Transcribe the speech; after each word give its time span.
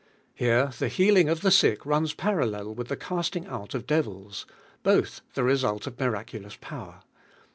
Here 0.33 0.71
the 0.79 0.87
healing 0.87 1.29
of 1.29 1.41
the 1.41 1.51
sick 1.51 1.85
runs 1.85 2.15
parallel 2.15 2.73
with 2.73 2.87
the 2.87 2.95
casting 2.97 3.45
out 3.45 3.75
of 3.75 3.85
devils: 3.85 4.47
both 4.81 5.21
the 5.35 5.43
result 5.43 5.85
of 5.85 5.99
miraculous 5.99 6.57
power. 6.59 7.03